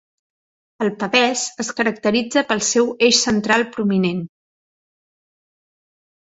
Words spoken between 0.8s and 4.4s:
El pavès es caracteritza pel seu eix central prominent.